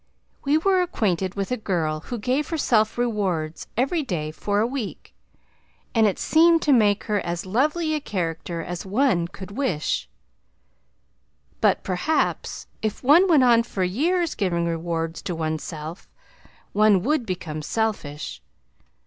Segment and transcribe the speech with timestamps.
[0.43, 5.13] We were acquainted with a girl who gave herself rewards every day for a week,
[5.93, 10.09] and it seemed to make her as lovely a character as one could wish;
[11.59, 16.07] but perhaps if one went on for years giving rewards to onesself
[16.73, 18.41] one would become selfish.